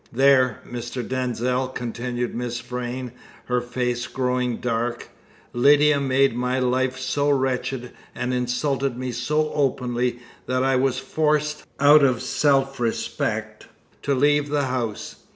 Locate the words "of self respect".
12.03-13.67